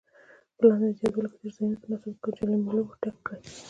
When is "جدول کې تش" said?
0.99-1.51